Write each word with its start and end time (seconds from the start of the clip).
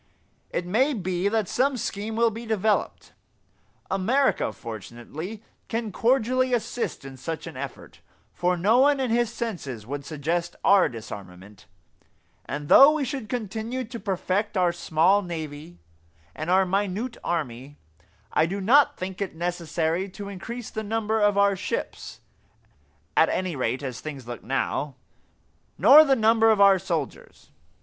It 0.49 0.65
may 0.65 0.95
be 0.95 1.27
that 1.27 1.47
some 1.47 1.77
scheme 1.77 2.15
will 2.15 2.31
be 2.31 2.47
developed. 2.47 3.13
America, 3.91 4.51
fortunately, 4.51 5.43
can 5.67 5.91
cordially 5.91 6.55
assist 6.55 7.05
in 7.05 7.17
such 7.17 7.45
an 7.45 7.55
effort, 7.55 8.01
for 8.33 8.57
no 8.57 8.79
one 8.79 8.99
in 8.99 9.11
his 9.11 9.31
senses 9.31 9.85
would 9.85 10.03
suggest 10.03 10.55
our 10.63 10.89
disarmament; 10.89 11.67
and 12.45 12.67
though 12.67 12.89
we 12.93 13.05
should 13.05 13.29
continue 13.29 13.83
to 13.83 13.99
perfect 13.99 14.57
our 14.57 14.71
small 14.71 15.21
navy 15.21 15.77
and 16.33 16.49
our 16.49 16.65
minute 16.65 17.15
army, 17.23 17.77
I 18.33 18.47
do 18.47 18.59
not 18.59 18.97
think 18.97 19.21
it 19.21 19.35
necessary 19.35 20.09
to 20.09 20.29
increase 20.29 20.71
the 20.71 20.81
number 20.81 21.21
of 21.21 21.37
our 21.37 21.55
ships 21.55 22.21
at 23.15 23.29
any 23.29 23.55
rate 23.55 23.83
as 23.83 23.99
things 23.99 24.27
look 24.27 24.43
now 24.43 24.95
nor 25.77 26.03
the 26.03 26.15
number 26.15 26.49
of 26.49 26.59
our 26.59 26.79
soldiers. 26.79 27.51